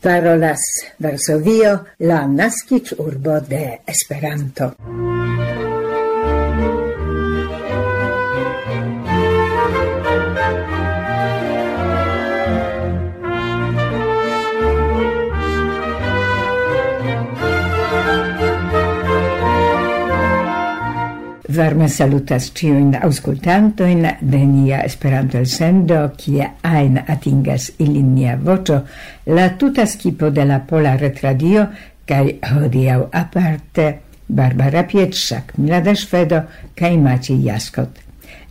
[0.00, 0.60] parolas
[0.98, 4.74] Varsovio, la nascic urbo de Esperanto.
[21.60, 28.78] varme salutas ciujn auscultantojn de nia Esperanto-elsendo, kie ajn atingas ilin nia voĉo,
[29.36, 31.66] la tuta skipo de la Pola Retradio
[32.08, 33.86] kaj hodiaŭ aparte
[34.28, 36.40] Barbara Pietrzak, Milada Szwedo
[36.78, 38.00] kaj Maciej Jaskot.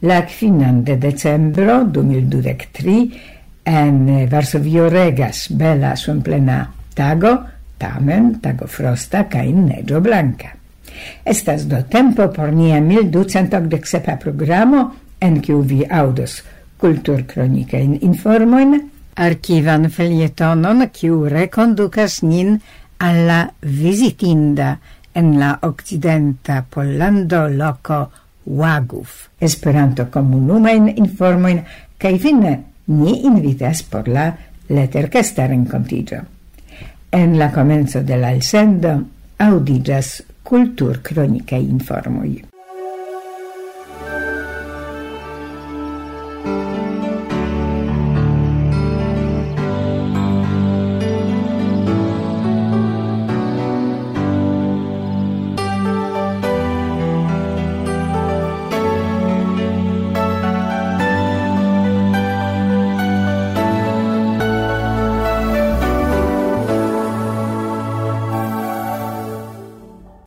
[0.05, 2.99] La kwinan de decembro 2023
[3.73, 6.61] en Varsovio regas bela sonplena
[6.93, 7.33] tago,
[7.81, 10.58] tamen tago frosta kaj neĝo blanka.
[11.25, 16.43] Estas do tempo por nia 1287 programo, en kiu vi audos
[16.79, 18.77] kulturkronikain informojn,
[19.19, 22.59] arkivan felietonon, kiu rekondukas nin
[22.99, 24.77] alla visitinda
[25.15, 28.09] en la occidenta Pollando loco
[28.45, 29.29] Wagów.
[29.39, 31.61] Esperanto komunumajn informojn
[31.99, 32.53] kaj fine
[32.87, 34.31] ni invitas por la
[34.69, 36.19] leterkesta renkontiĝo.
[37.11, 38.95] En la komenco de la elsendo
[39.39, 42.48] audiĝas kultur kronika informoj.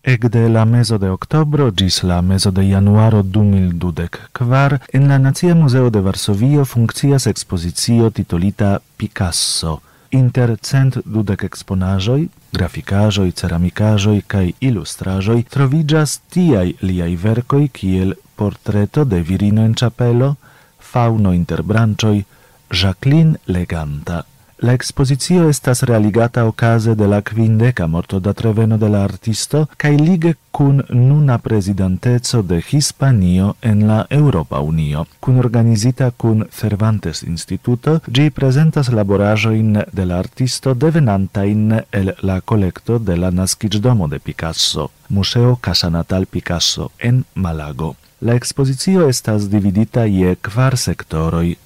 [0.02, 5.90] Ekde la mezo de oktobro gis la mezo de januaro 2012 en la Nacia Muzeo
[5.90, 9.78] de Varsovio funkcias ekspozicio titolita Picasso.
[10.10, 19.22] Inter cent dudek eksponaĵoj, grafikaĵoj, ceramikaĵoj kaj ilustraĵoj troviĝas tiaj liaj verkoj kiel portreto de
[19.22, 20.34] virino en ĉapelo,
[20.80, 22.24] fauno inter branĉoj,
[22.72, 24.24] Jacqueline Leganta.
[24.62, 29.98] La exposizio estas realigata ocase de la quindeca morto da treveno de la artisto cae
[29.98, 35.08] lige cun nuna presidentezo de Hispanio en la Europa Unio.
[35.18, 43.00] Cun organizita cun Cervantes Instituto, gi presentas laborajoin de la artisto devenantain el la collecto
[43.00, 47.96] de la nascicdomo de Picasso, Museo Casa Natal Picasso en Malago.
[48.20, 51.56] La exposizio estas dividita ie kvar sectoroi,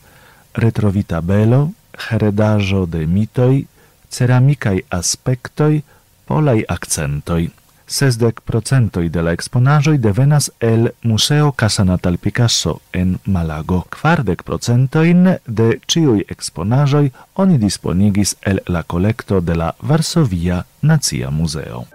[0.55, 1.75] retrovita belo,
[2.11, 3.67] heredajo de mitoi,
[4.11, 5.83] ceramikaj aspectoi,
[6.27, 7.51] polai accentoi.
[7.87, 13.87] Sesdec procentoi de la exponajoi devenas el Museo Casa Natal Picasso en Malago.
[13.91, 21.87] Quardec procentoin de ciui exponajoi oni disponigis el la colecto de la Varsovia Nazia Museo.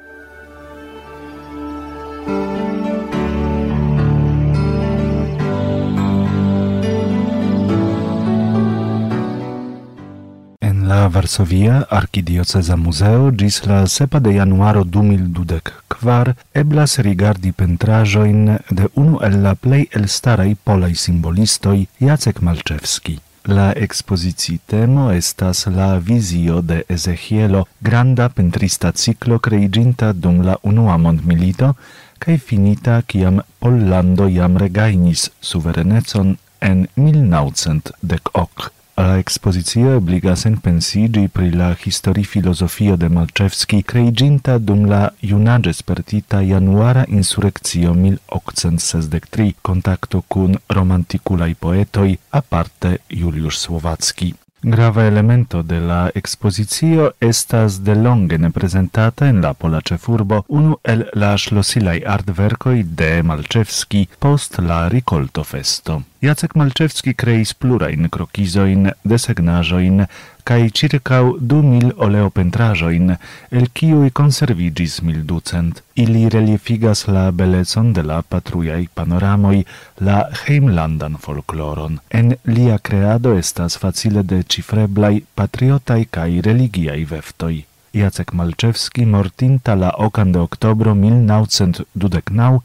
[10.92, 15.60] la Varsovia Arkidioceza Museo gis la sepa de januaro 2012
[15.94, 16.32] kvar
[16.62, 18.42] eblas rigardi pentrajoin
[18.78, 23.16] de unu el la plej elstarai polai simbolistoi Jacek Malczewski.
[23.56, 30.98] La expozici temo estas la vizio de Ezechielo, granda pentrista ciclo creiginta dum la unua
[30.98, 31.76] mondmilito,
[32.20, 38.81] cae finita ciam Pollando jam regainis suverenecon en 1910.
[39.02, 40.00] La expozicio
[40.46, 47.94] en pensigi pri la histori filosofio de Malczewski creiginta dum la junage spertita januara insurrectio
[47.94, 54.36] 1863, contacto kun romanticulai poetoi, aparte Juliusz Słowacki.
[54.62, 60.78] Grava elemento de la expozicio estas de longe ne presentata en la pola cefurbo unu
[60.84, 66.11] el la schlosilai artverkoi de Malczewski post la ricolto festo.
[66.22, 70.04] Jacek Malczewski kreis plurain krokizoin, desegnajoin,
[70.46, 73.16] cae circau du mil oleopentrajoin,
[73.50, 75.82] el ciui conservigis mil ducent.
[75.96, 79.66] Ili reliefigas la belezon de la patrujai panoramoi,
[79.98, 81.98] la heimlandan folkloron.
[82.14, 87.66] En lia creado estas facile de cifreblai patriotai cae religiai veftoi.
[87.98, 92.62] Jacek Malczewski mortinta la ocan de oktobro 1929,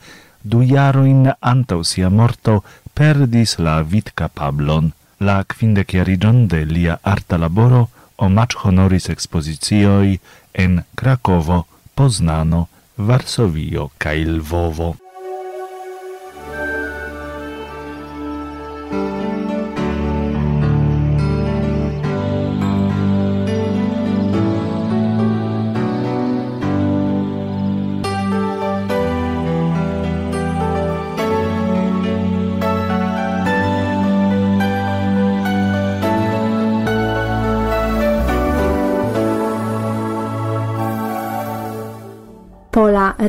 [0.46, 2.62] du jaroin antau sia morto
[2.96, 7.86] perdis la vit capablon, la quindeciarigion de lia arta laboro
[8.26, 10.20] omac honoris expozicioi
[10.64, 14.96] en Krakovo, Poznano, Varsovio cae Lvovo.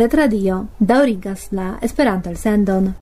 [0.08, 2.94] Retradio daurigas la Esperanto-elsendon.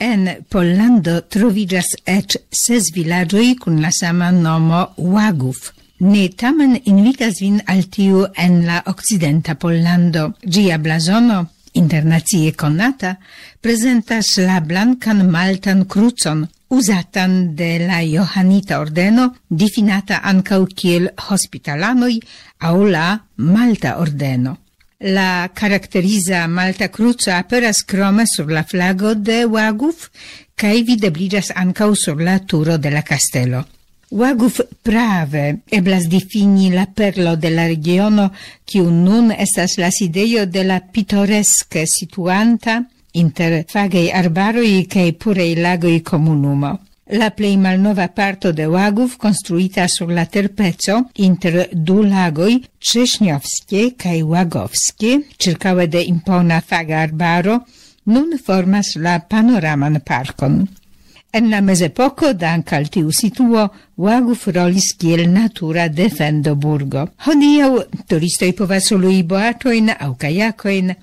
[0.00, 7.56] En Pollando trovigas ec ses villagioi cun la sama nomo Waguf.– Ni tamen invitas vin
[7.66, 10.36] al tiu en la occidenta Pollando.
[10.46, 13.16] Gia blazono, internazie conata,
[13.60, 22.20] presentas la blancan maltan crucon, usatan de la Johannita ordeno, difinata ancau kiel hospitalanoi,
[22.60, 24.58] au la Malta ordeno.
[25.00, 30.10] La caracteriza Malta Cruza aperas crome sur la flago de Wagów
[30.54, 33.66] cae videbligas ancau sur la turo de la castello.
[34.10, 38.30] Waguf prave eblas difini la perlo de la regiono,
[38.64, 42.78] kiu nun estas la sidejo de la pitoreske situanta
[43.12, 46.78] inter fagei arbaroi cae purei lagoi comunumo.
[47.20, 54.22] La plei malnova parto de Waguf construita sur la terpeco inter du lagoi Cześniowskie kaj
[54.22, 57.60] Łagowskie, circaue de impona faga arbaro,
[58.04, 60.66] nun formas la panoraman parkon.
[61.30, 63.66] En la mezepoko, dank al tiu situo,
[64.00, 67.02] Łagów rolis kiel natura defendoburgo.
[67.26, 67.68] Hodiaŭ
[68.08, 70.94] turistoj povas lui boatojn aŭ kajakojn,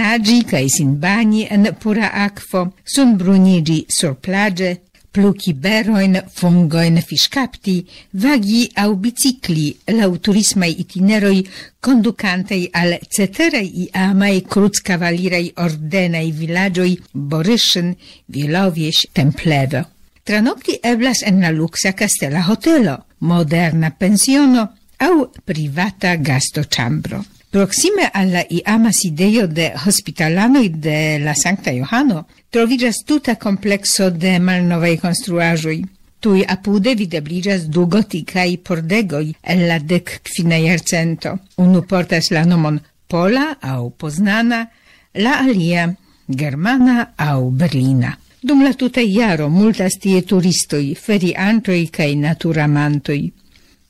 [0.00, 4.74] naĝi kaj sinbani en pura akvo, sunbruniĝi surplaĝe,
[5.12, 7.86] pluciberoin, fungoin fiscapti,
[8.22, 11.48] vagi au bicicli lau turismai itineroi
[11.80, 17.96] conducantei al ceterei iamae cruccavalirei ordenei villagioi Boryszyn,
[18.28, 19.84] Wielowieś, Templewo.
[20.22, 24.68] Tranokti eblas en la luxa castella hotelo, moderna pensiono
[24.98, 27.24] au privata gastochambro.
[27.50, 34.98] Proxime alla iama sideio de hospitalanoi de la Sancta Johano trovigas tuta complexo de malnovei
[34.98, 35.82] construajoi.
[36.20, 41.38] Tui apude videbligas du goticai pordegoi el la dec quina iercento.
[41.56, 44.70] Unu portas la nomon Pola au Poznana,
[45.14, 45.90] la alia
[46.28, 48.16] Germana au Berlina.
[48.40, 53.32] Dum la tuta iaro multas tie turistoi, feriantoi cae naturamantoi.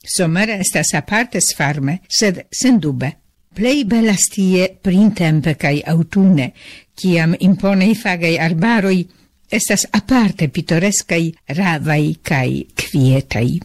[0.01, 3.20] Somere estas aparte sfarme, sed sendube
[3.61, 6.47] plei belas tie printempe cae autune,
[6.97, 9.03] ciam imponei fagai arbaroi
[9.53, 11.27] estas aparte pittorescai,
[11.59, 13.61] ravai cae quietai.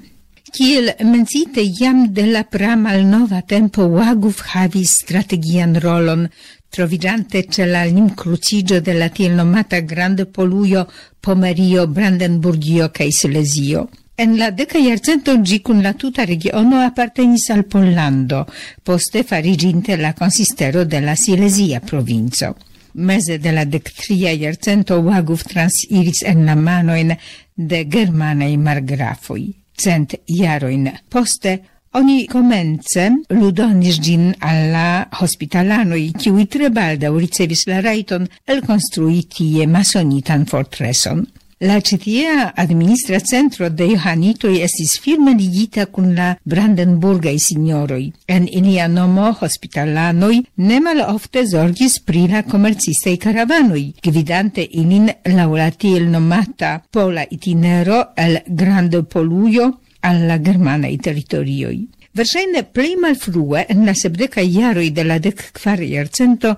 [0.51, 6.27] Kiel mencite jam de la pramalnova tempo Waguf havis strategian rolon,
[6.68, 10.89] trovidante ce la lincrucigio de la tiel nomata Grande poluio
[11.21, 13.88] Pomerio, Brandenburgio cae Silesio.
[14.18, 18.46] En la deca iarcento gi cun la tuta regiono appartenis al Pollando,
[18.82, 22.56] poste fariginte la consistero de la Silesia provinco.
[22.94, 27.12] Mese de la dectria iarcento Waguf transiris en la manoin
[27.54, 29.52] de germanei margrafoi.
[29.76, 31.60] Cent iaroin poste
[31.96, 39.68] Oni comence ludonis gin alla hospitalanoi, kiui tre baldau ricevis la raiton el construi tie
[39.68, 41.24] masonitan fortreson.
[41.59, 48.09] La citia administra centro de Johannitoi estis firme ligita cun la Brandenburgai signoroi.
[48.28, 56.81] En ilia nomo hospitalanoi nemal ofte zorgis pri la comercistei caravanoi, gvidante ilin laulatil nomata
[56.92, 61.85] pola itinero el Grande Polujo alla germanai territorioi.
[62.12, 66.57] Versaine plei malfrue en la sebdeca iaroi de la dec quar iarcento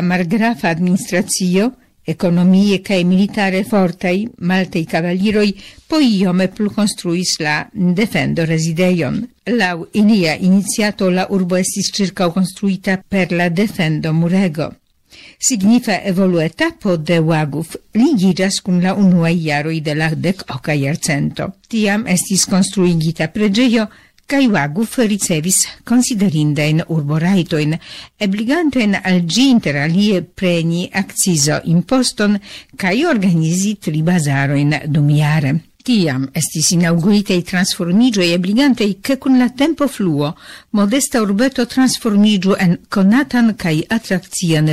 [0.00, 1.72] margrafa administracio,
[2.06, 5.54] Economie cae militare fortai, maltei cavaliroi,
[5.88, 9.22] poi iome plu construis la defendo resideion.
[9.56, 14.74] Lau inia iniziato la urbo estis circa construita per la defendo murego.
[15.38, 21.54] Signifa evolu etapo de Wagów ligiras cun la unua iaroi de la dec oca iercento.
[21.68, 23.88] Tiam estis construigita pregeio,
[24.26, 27.74] Kaiwaguf ricevis considerindajn urboraitoin,
[28.26, 32.38] ebligantojn al ĝi interalie preni acciso imposton
[32.80, 35.54] kai organizi tri bazarojn dumjare.
[35.84, 40.32] Tiam estis inaŭguritaj transformiĝoj ebligantaj, che con la tempo fluo
[40.70, 43.82] modesta urbeto transformigio en konatan kaj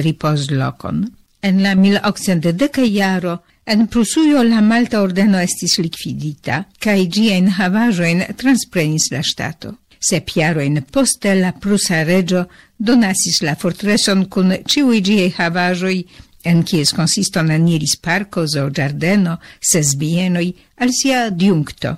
[0.08, 1.21] ripos locon.
[1.42, 7.08] En la 1810 iaro, en Prusujo la Malta ordeno estis likvidita, kaj
[7.38, 9.76] in havaĵojn transprenis la stato.
[10.00, 12.46] Sep jarojn poste la prusa Regio
[12.78, 16.06] donasis la fortreson kun ciui giei havajoi,
[16.44, 21.98] en kies aniris parcos o giardeno, ses bienoi, al sia diuncto.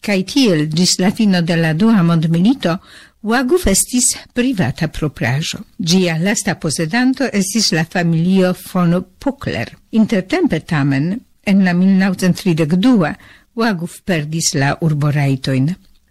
[0.00, 2.78] Kaj tiel, gis la fino de la dua mondmilito,
[3.22, 5.58] Waguf estis privata propraĵo.
[5.76, 9.74] Gia lasta posedanto estis la familio von Pukler.
[9.92, 13.10] Intertempe tamen, en la 1932,
[13.56, 15.68] Waguf perdis la urboraitoin.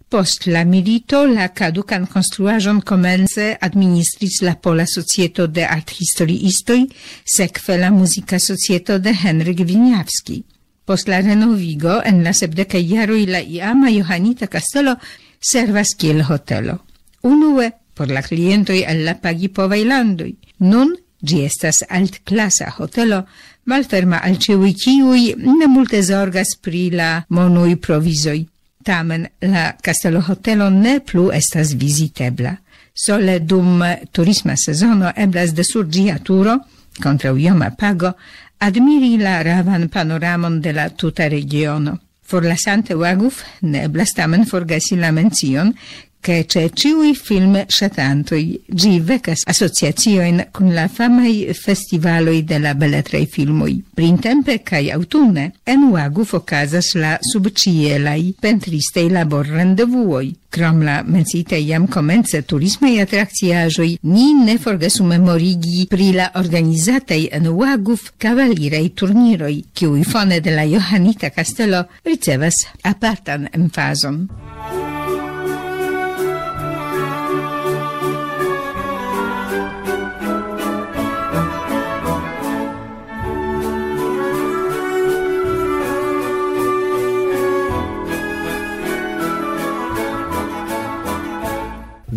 [0.08, 6.84] Post la milito la caducan construajon comence administris la Pola Societo de Arthistoriistoj,
[7.24, 10.44] sekve la musica Societo de Henryk Winiawski.
[10.84, 14.94] Post la renovigo en la sepdekaj iaroi la iama Johanita Castello
[15.40, 16.78] servas kiel hotelo
[17.22, 20.34] unue por la clientoi el la pagipovaj landoi.
[20.58, 23.24] Nun gi estas alt classa hotelo,
[23.64, 28.46] malferma al ciui ciui ne multe zorgas pri la monui provisoi.
[28.82, 32.54] Tamen la Castello Hotelo ne plu estas visitebla.
[32.94, 36.56] Sole dum turisma sezono eblas de sur ĝia turo,
[37.02, 38.14] contra ioma pago,
[38.58, 41.98] admiri la ravan panoramon de la tuta regiono.
[42.22, 45.74] For la Sante Waguf ne eblas tamen forgesi la mencion,
[46.20, 53.26] che ce ciui film shatantoi gi vecas associazioin con la famai festivaloi de la beletrei
[53.26, 53.82] filmoi.
[53.94, 60.36] Printempe cae autunne, en uagu focasas la subcielai pentristei labor rendevuoi.
[60.50, 67.46] Crom la mencite iam comence turismei attracciajoi, ni ne forgesu memorigi pri la organizatei en
[67.46, 74.26] Uaguf cavalirei turniroi, kiui fone de la Johannita Castello ricevas apartan emfazon.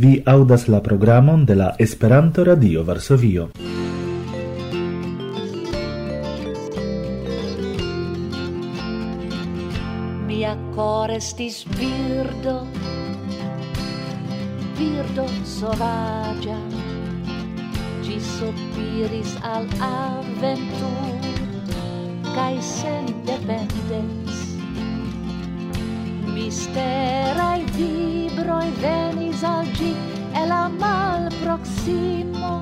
[0.03, 3.45] Vi audas la programon de la Esperanto-Radio Varsovio.
[10.27, 12.57] Mia core estis birdo,
[14.75, 16.59] birdo sovagia,
[18.03, 21.31] ci sopiris al aventur
[22.59, 24.22] sen sendepende
[26.53, 29.93] misterai vibroi venis al gi
[30.37, 32.61] e la mal proximo.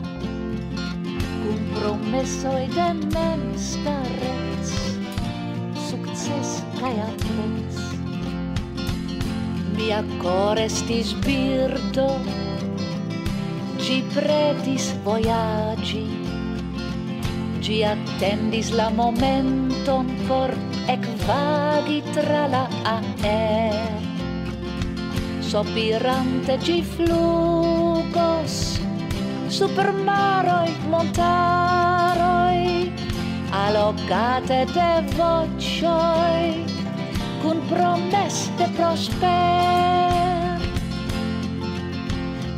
[1.42, 4.72] Cum promessoi de men starez
[5.90, 7.76] success cae atrez
[9.76, 12.10] mia cor estis birdo
[13.84, 16.08] gi pretis voyagi
[17.64, 20.56] gi attendis la momenton por
[20.88, 24.00] ec vagi tra la aer.
[25.40, 28.80] Sopirante gi flugos
[29.48, 32.92] super maroi montaroi
[33.52, 36.64] allocate de vocioi
[37.42, 40.60] cun promesse de prosper.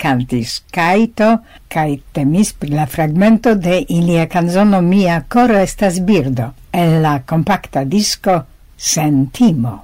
[0.00, 1.28] cantis caito,
[1.68, 7.84] cae temis pri la fragmento de ilia canzono Mia coro estas birdo, en la compacta
[7.84, 8.44] disco
[8.76, 9.82] Sentimo.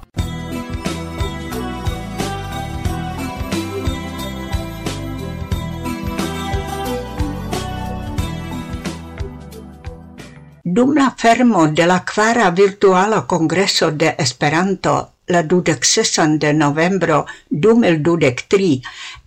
[10.77, 18.81] Dum la fermo de la quara virtuala congresso de Esperanto la 26 de novembro 2023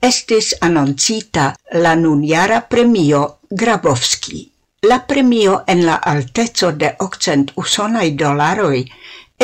[0.08, 4.40] estis anoncita la nuniara premio Grabowski.
[4.82, 8.84] La premio en la altezo de 800 usonai dolaroi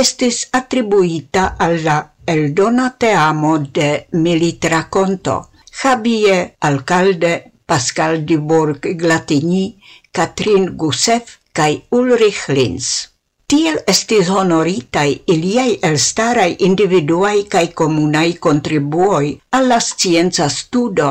[0.02, 5.50] estis attribuita alla eldona teamo de militra conto.
[5.70, 9.76] Javier Alcalde, Pascal Dubourg Glatigny,
[10.10, 13.15] Catherine Gusseff kai Ulrich Linz.
[13.52, 21.10] Tiel estis honoritaj iliaj elstaraj individuaj kaj komunaj kontribuoj al la studo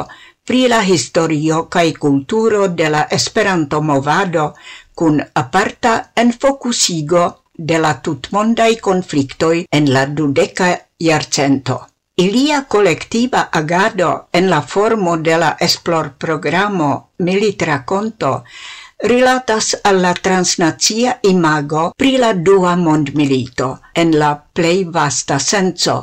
[0.49, 4.45] pri la historio kaj kulturo de la Esperanto-movado
[5.01, 7.23] kun aparta enfokusigo
[7.71, 10.71] de la tutmondaj konfliktoj en la dudeca
[11.09, 11.81] jarcento.
[12.17, 18.43] Ilia kolektiva agado en la formo de la esplor programo Militra Conto
[19.03, 25.95] rilatas alla transnazia imago pri la dua mondmilito en la plej vasta senso,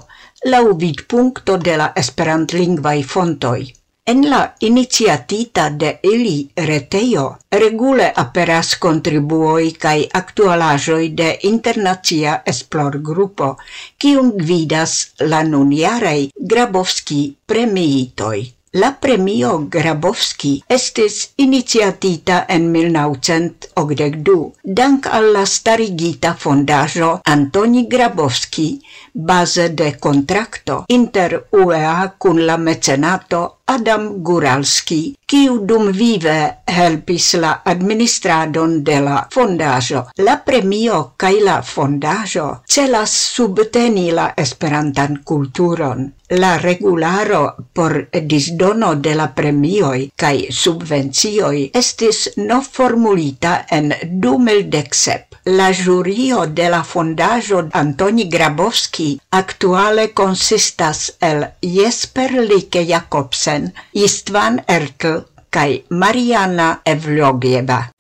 [0.45, 3.61] la uvid vidpunkto de la esperantlingvaj fontoj.
[4.05, 13.57] En la iniciatita de ili retejo regule aperas kontribuoj kaj aktualaĵoj de internacia esplorgrupo,
[14.03, 18.43] cium gvidas la nuniarei Grabovski premiitoi.
[18.81, 24.37] La premio Grabowski estis iniciatita en 1982
[24.79, 28.67] dank alla starigita fondajo Antoni Grabowski
[29.13, 36.35] base de kontrakto inter UEA kun la mecenato Adam Guralski, kiu dum vive
[36.69, 40.03] helpis la administradon de la fondajo.
[40.27, 46.11] La premio kaj la fondajo celas subteni la esperantan kulturon.
[46.43, 47.97] La regularo por
[48.35, 53.93] disdono de la premioi kaj subvencioj estis no formulita en
[54.29, 64.65] 2017 la jurio de la fondajo Antoni Grabowski aktuale consistas el Jesper Like Jakobsen, Istvan
[64.69, 67.91] Ertl kai Mariana Evlogieva.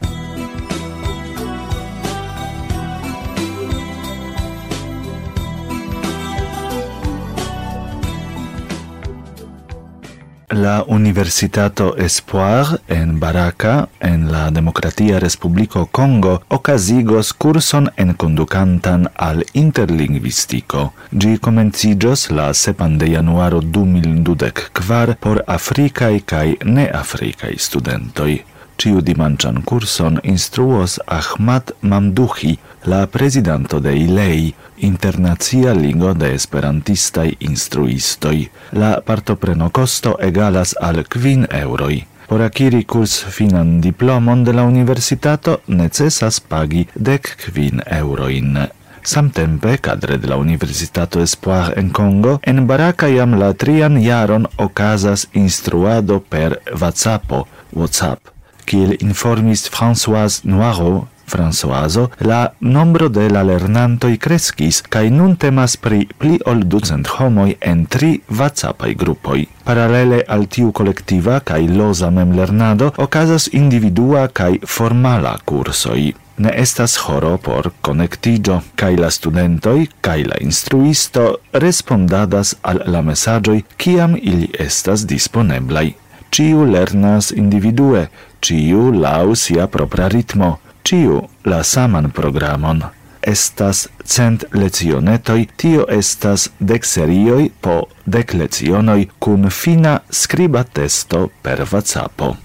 [10.53, 19.45] la Universitato Espoir en Baraka en la Democratia Respubliko Congo okazigos kurson en conducantan al
[19.55, 20.93] interlingvistico.
[21.11, 28.52] Gi komenciĝos la 7 de januaro 2024 por afrikaj kaj neafrikaj studentoj
[28.83, 38.51] ciu dimancian kurson instruos Ahmad Mamduhi, la prezidanto de ILEI, Internacia Ligo de Esperantistai Instruistoi.
[38.73, 42.03] La partoprenokosto egalas al 5 euroi.
[42.27, 48.67] Por akiri kurs finan diplomon de la universitato necessas pagi dec kvin euroin.
[49.05, 55.29] Samtempe, cadre de la Universitato Espoir en Congo, en Baraka jam la trian jaron okazas
[55.35, 58.32] instruado per WhatsAppo, WhatsApp
[58.73, 66.07] kiel informis Françoise Noiro, Françoiso, la nombro de la lernantoj kreskis kaj nun temas pri
[66.21, 69.45] pli ol ducent homoj en tri WhatsAppaj grupoj.
[69.69, 77.37] Paralele al tiu kolektiva kaj loza memlernado okazas individua kaj formala kursoj ne estas horo
[77.47, 81.27] por konektiĝo kaj la studentoj kaj la instruisto
[81.65, 85.93] respondadas al la mesaĝoj kiam ili estas disponeblaj.
[86.33, 88.07] Ciu lernas individue,
[88.41, 92.81] ciu lau sia propra ritmo, ciu la saman programon.
[93.21, 97.75] Estas cent lecionetoi, tio estas dec serioi po
[98.07, 102.37] dec lecionoi cun fina scriba testo per WhatsAppo.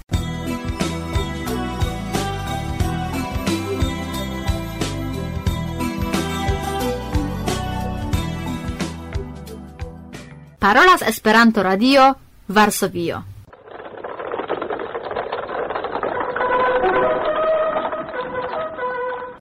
[10.58, 12.12] Parolas Esperanto Radio,
[12.52, 13.37] Varsovio.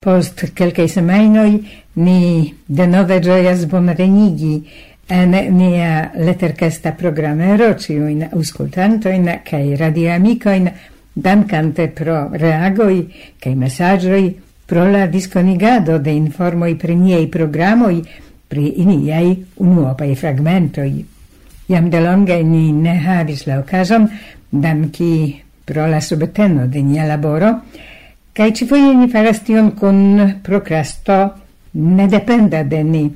[0.08, 1.58] Post quelcae semainoi
[2.00, 2.20] ni
[2.64, 4.54] de denove gioias bonvenigi
[5.12, 10.72] en nia lettercasta in ciuin auscultantoin cae radioamicoin
[11.14, 18.02] dancante pro reagoi cae messagioi pro la disconigado de informoi pri niei programoi
[18.48, 21.06] pri iniai unuopai fragmentoi.
[21.68, 24.08] Iam de longe ni ne havis la ocason,
[24.50, 27.62] danki pro la subteno de nia laboro,
[28.38, 31.16] Kaj cifoje ni faras tion kun prokrasto,
[31.74, 33.08] ne dependa de ni.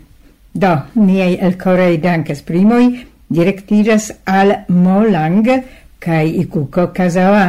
[0.54, 2.88] Do, niei elcorei dankes primoi
[3.30, 5.46] directiras al Molang
[6.02, 7.46] kaj Ikuko Kazawa,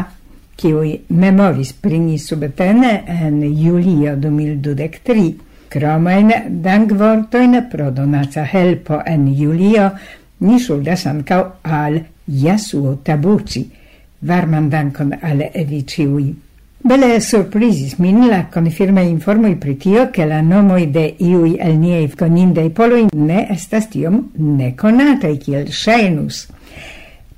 [0.56, 5.26] kiuj memoris pri ni subtene en julio 2023.
[5.72, 6.30] Kromain
[6.68, 9.90] dankvortojn pro donaca helpo en julio
[10.44, 12.00] ni ŝuldas ankaŭ al
[12.44, 13.64] Yasuo Tabuchi.
[14.20, 16.51] Varman dankon al vi ĉiuj.
[16.82, 22.08] Bele surprizis min la confirma informoj i pritio che la nomoj de iui el niei
[22.10, 26.40] conindei poloi ne estas tiom nekonataj kiel ŝajnus.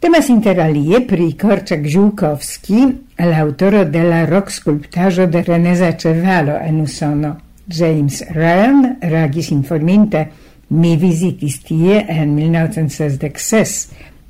[0.00, 2.80] Temas interalie pri Korczak Żółkowski,
[3.20, 7.35] l'autoro de la rock sculptajo de Reneza Ĉevalo en Usono.
[7.68, 10.24] James Ryan reagis informinte
[10.68, 13.76] mi visitis tie en 1966.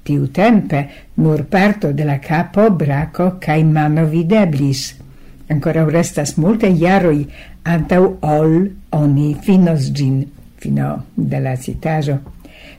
[0.03, 5.04] Tiutempe nur parto de la capo, braco cae mano videblis
[5.49, 7.27] ancora restas multe iaroi
[7.65, 10.25] antau ol oni finos gin,
[10.57, 12.19] fino de la citajo.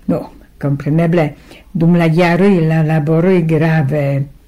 [0.07, 0.21] No,
[0.61, 1.33] compreneble,
[1.71, 4.05] dum la iaroi la laboroi grave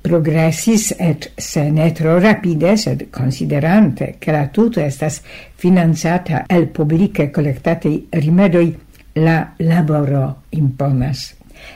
[0.07, 5.21] progressis et se ne tro rapide, sed considerante che la tuto estas
[5.55, 8.75] finanzata el publice collectatei rimedoi,
[9.13, 11.33] la laboro imponas.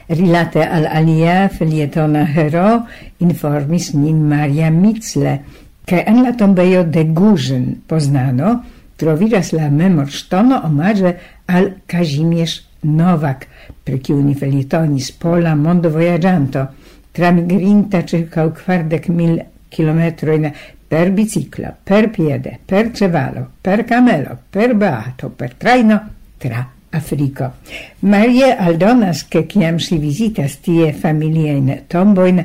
[0.07, 2.85] Rilate al alia felietona hero
[3.17, 5.41] informis nin Maria Mitzle,
[5.85, 8.61] che en la tombejo de Gurzyn, Poznano,
[8.95, 11.15] troviras la memorŝtono omaĝe
[11.47, 13.47] al Kazimierz Nowak,
[13.83, 16.65] per kiu ni felitonis pola mondvojaĝanto,
[17.11, 19.39] tramigrinta circa quardec mil
[19.71, 20.47] kilometrojn
[20.91, 25.99] per biciclo, per piede, per cevalo, per camelo, per baato, per traino,
[26.37, 27.53] tra Africo.
[27.99, 32.41] Marie aldonas, che chiam si vizitas tie familiajn tombojn,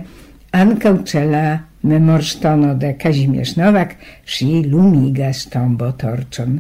[0.55, 1.47] ankaŭ ĉe la
[1.87, 6.59] memorstono de Kazimierz Nowak si lumigas tombo torczon.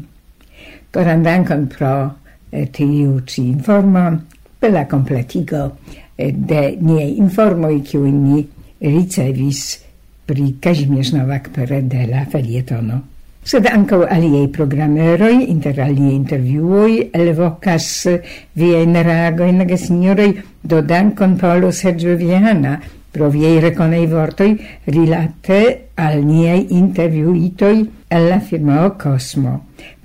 [0.90, 2.10] Koran dankon pro
[2.50, 4.22] eh, tiu ci informo,
[4.58, 5.76] per la completigo
[6.16, 8.46] eh, de niei informoi kiu ni
[8.80, 9.82] ricevis
[10.26, 13.02] pri Kazimierz Nowak per de la felietono.
[13.46, 20.32] Sed ancau aliei programeroi, inter aliaj intervjuoj, elvokas eh, viajn reagojn, signoroi,
[20.66, 22.80] do dankon Paolo Sergio Viana,
[23.16, 24.52] proviei reconei vortoi
[24.84, 29.54] rilate al niei interviuitoi la firmao Cosmo.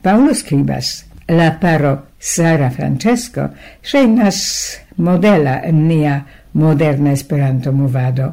[0.01, 3.49] Paolo scribas, la paro Sara Francesco
[3.81, 6.15] scenas modela en nia
[6.53, 8.31] moderna Esperanto movado.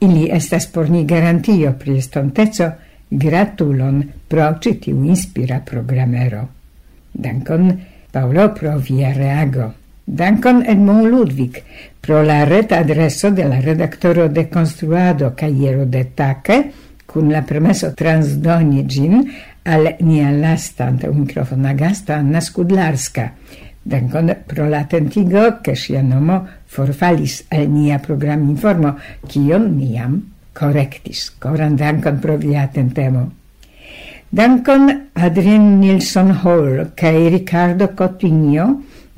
[0.00, 2.70] Ili estas por ni garantio pri estonteco,
[3.10, 6.46] gratulon pro citiu inspira programero.
[7.12, 7.72] Dankon,
[8.12, 9.72] Paolo, pro via reago.
[10.06, 11.62] Dankon Edmond Ludwig
[12.00, 16.72] pro la reta adreso de la redaktoro de construado Kajero de Take,
[17.06, 19.24] cun la permesso transdoni gin
[19.64, 23.26] al nia lasta antaŭ mikrofona gasta Anna Skudlarska,
[23.82, 28.94] dankon pro la tentigo che sia nomo forfalis al nia programinformo,
[29.26, 30.20] kion niam
[30.54, 31.30] correctis.
[31.38, 33.30] Coran dankon pro via tentemo.
[34.30, 38.68] Dankon Adrien Nilsson Hall, kaj Ricardo Cotigno,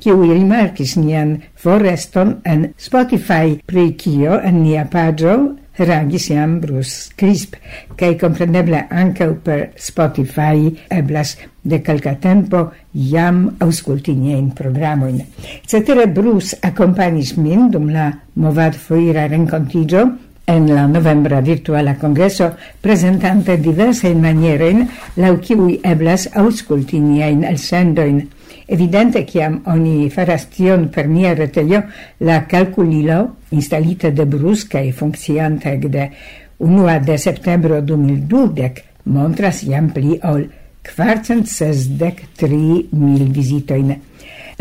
[0.03, 5.37] kiu rimarkis nian foreston en Spotify, pri kio en nia pagio
[5.79, 7.55] reagis jam Bruce Crisp,
[7.97, 15.23] kaj kompreneble ankaŭ per Spotify eblas de calca tempo jam ausculti niain programoin.
[15.65, 20.05] Cetere Bruce accompagnis min dum la movad foira rencontigio
[20.45, 28.25] en la novembra virtuala congresso presentante diverse manierein lau kiui eblas ausculti niain elsendoin.
[28.67, 31.83] Evidente, ciam oni faras tion per nia retelio,
[32.19, 36.09] la calculilo, instalita de brusca e funccianta de
[36.57, 38.73] 1 de septembro 2012,
[39.03, 40.47] montras jam pli ol
[40.83, 43.95] kvarcent sesdek tri mil visitoin.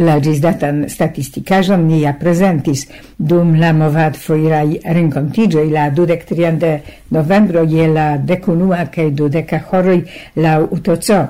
[0.01, 2.87] La gisdatan statisticajon nia presentis
[3.19, 6.79] dum la movad foirai rencontigioi la dudec trian de
[7.13, 10.01] novembro je la decunua cae dudeca horoi
[10.35, 11.21] la utoco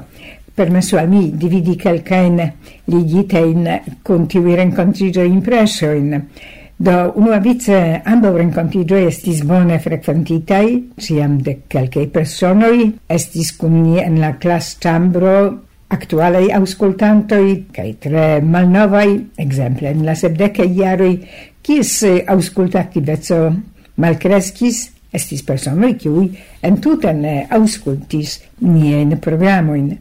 [0.54, 2.52] permesso a mi dividi calcain
[2.84, 6.26] ligita in continui rencontrigio in presso in
[6.76, 14.00] do unua vice ambo rencontrigio estis bone frequentitai ciam de calcae personoi estis cum ni
[14.00, 21.18] en la clas chambro actualei auscultantoi cae tre malnovai, exemple in la sepdecae iaroi,
[21.62, 22.00] cis
[22.32, 23.42] auscultativezo
[24.00, 26.30] malcrescis, estis personoi, ciui
[26.64, 27.20] entuten
[27.52, 29.92] auscultis nien programoin.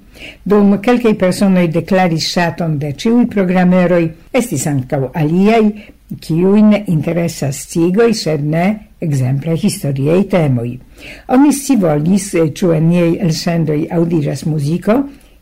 [0.43, 5.71] Dum quelcae personoj declaris ŝaton de ciui programeroi, estis ancau aliai,
[6.19, 8.65] kiujn interessas cigoi, sed ne
[9.01, 10.75] exemple historiei temoi.
[10.75, 14.97] Onis Oni scivolis, ciu eh, en niei elsendoi audiras musico,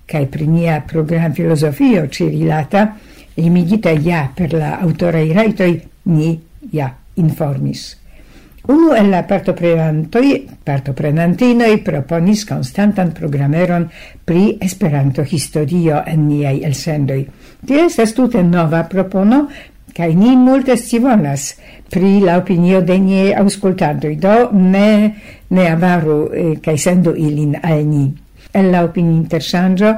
[0.09, 2.85] cae prinia program filosofio ĉi rilata,
[3.37, 5.79] limigita ja per la autorei raitoi,
[6.13, 6.37] ni
[6.71, 7.98] ja informis.
[8.69, 10.25] Unu el la partoprenantoj,
[10.63, 13.87] partoprenantinoj proponis konstantan programeron
[14.25, 17.23] pri Esperanto-historio en niaj elsendoj.
[17.65, 19.41] Tio estas tute nova propono,
[19.97, 21.55] kaj ni multe scivolas
[21.89, 24.89] pri la opinio de niaj aŭskultantoj, do ne,
[25.49, 28.05] ne avaru eh, kaj sendu ilin al ni.
[28.57, 29.89] En la opininterŝanĝo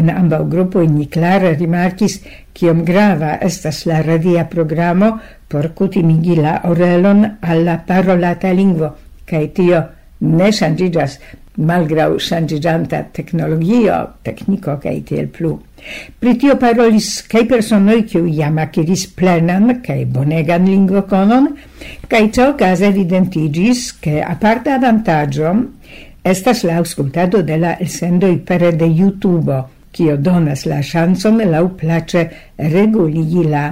[0.00, 2.16] en ambau gruppo ni klare rimarkis
[2.52, 5.12] kiom grava estas la radia programo
[5.48, 8.90] por cutimigi la orelon alla parolata lingvo
[9.30, 9.84] kaj tio
[10.20, 11.18] ne ŝanĝiĝas
[11.60, 15.56] malgrau ŝanĝiĝanta tecnologio, tecnico, kai tiel plu.
[16.20, 21.50] Pri tio parolis kaj personoi kiuj iam akiris plenan kaj bonegan lingvokonon,
[22.08, 25.54] kaj ĉeokaze evidentigis ke aparta avantaĝo
[26.22, 29.54] Estas la auscultado de la sendoi pere de YouTube,
[29.90, 32.24] kio donas la ŝancon laŭ plaĉe
[32.74, 33.62] reguligi la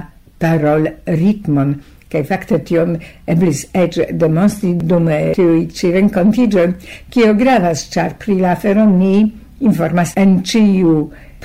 [0.41, 1.75] parol ritmon,
[2.09, 2.95] kaj fakte tion
[3.29, 6.65] eblis eĉ demonstri dum tiuj ĉi renkontiĝoj,
[7.13, 9.13] kio gravas, ĉar pri la aferon ni
[9.69, 10.95] informas en ĉiu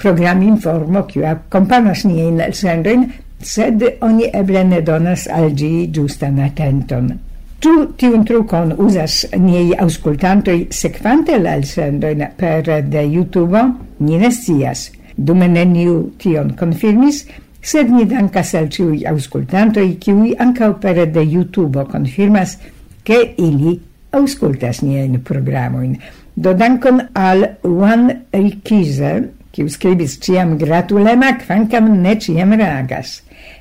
[0.00, 3.06] programinformo, kiu akompanas niajn elsendojn,
[3.44, 7.12] sed oni eble ne donas al ĝi ĝustan atenton.
[7.60, 13.62] Tu tiun trucon usas niei auscultantoi sekvante la elsendoin per de YouTube,
[14.00, 14.90] ni ne sias.
[15.16, 17.24] Dume neniu tion confirmis,
[17.62, 22.58] sed ni dankas al ciui auscultantoi, ciui ancau per de YouTube confirmas,
[23.04, 25.96] che ili auscultas nien programoin.
[26.34, 29.12] Do dankon al Juan Rikize,
[29.54, 33.20] kiu scribis ciam gratulema, kvankam ne ciam reagas.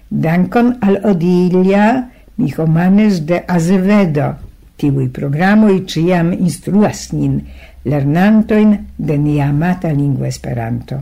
[0.10, 4.33] Dankon al Odilia Mihomanes de Azevedo.
[4.75, 7.37] Tiui programoi ciam instruas nin
[7.85, 10.97] lernantoin de nia amata lingua Esperanto.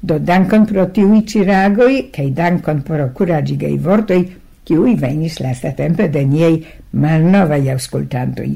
[0.00, 4.24] Do dankon pro tiui ciragoi, cae dankon pro curagigei vortoi,
[4.66, 6.60] kiui venis lasta tempe de niei
[6.92, 8.52] malnovai auscultantoi.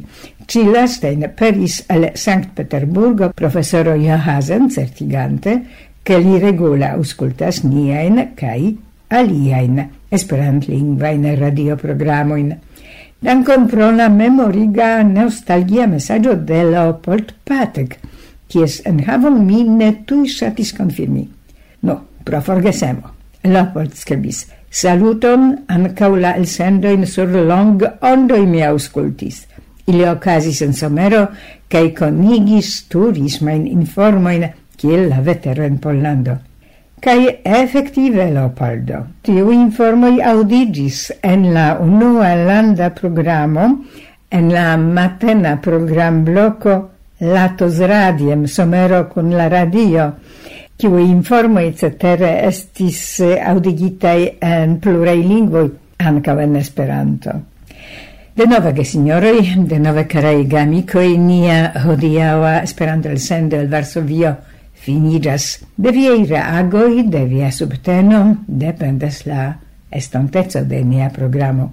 [0.47, 5.61] Ci lastein peris al Sankt Peterburgo professoro Johasen certigante,
[6.03, 8.75] che li regula auscultas niaen cae
[9.09, 9.79] aliaen
[10.15, 12.55] esperantlingvajn radioprogramojn.
[13.25, 17.99] Dankon pro la memoriga nostalgia messaggio de Leopold Patek,
[18.49, 21.25] kies enhavon mi ne tui satis confirmi.
[21.83, 23.15] No, pro forgesemo.
[23.45, 29.45] Leopold scribis, Saluton ancau la elsendojn sur long ondoj mi auscultis.
[29.87, 31.29] Ili okazis in somero
[31.71, 36.35] cae conigis turismain informoin, kiel la veteren Pollando
[37.05, 43.67] cae effective Leopoldo, tiu informoi audigis en la unua landa programo,
[44.33, 46.77] en la matena program bloco
[47.21, 50.07] Latos Radiem, somero con la radio,
[50.81, 55.69] kiu informoj cetere estis audigitai en plurei lingvoi,
[56.01, 57.37] ankaŭ en Esperanto.
[58.35, 64.35] De nove, signori de nove, karaj gamicoi, nia hodiaua Esperanto elsendo el Varsovio–
[64.85, 65.65] finigas.
[65.77, 69.55] De viei reagoi, de via subteno, dependes la
[69.91, 71.73] estontezo de nia programo.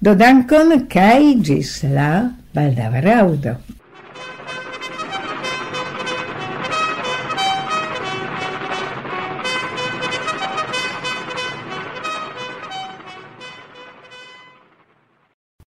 [0.00, 2.10] Do dankon, kai gis la
[2.54, 3.56] baldava raudo.